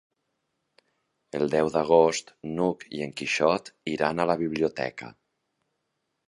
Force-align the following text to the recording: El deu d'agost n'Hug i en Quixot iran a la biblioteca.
El 1.39 1.51
deu 1.55 1.69
d'agost 1.75 2.33
n'Hug 2.55 2.87
i 3.01 3.05
en 3.09 3.13
Quixot 3.21 3.71
iran 3.93 4.25
a 4.25 4.27
la 4.31 4.39
biblioteca. 4.41 5.13